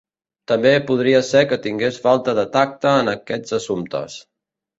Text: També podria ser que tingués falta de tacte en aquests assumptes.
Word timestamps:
També 0.51 0.69
podria 0.87 1.19
ser 1.27 1.43
que 1.51 1.59
tingués 1.65 1.99
falta 2.07 2.35
de 2.41 2.47
tacte 2.57 2.95
en 3.03 3.13
aquests 3.13 3.57
assumptes. 3.61 4.19